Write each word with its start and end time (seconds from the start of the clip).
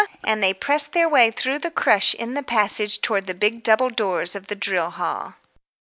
and 0.23 0.41
they 0.41 0.51
pressed 0.51 0.93
their 0.93 1.07
way 1.07 1.29
through 1.29 1.59
the 1.59 1.69
crush 1.69 2.15
in 2.15 2.33
the 2.33 2.41
passage 2.41 3.01
towards 3.01 3.27
the 3.27 3.35
big 3.35 3.61
double 3.61 3.91
doors 3.91 4.35
of 4.35 4.47
the 4.47 4.55
drill 4.55 4.89
hall. 4.89 5.35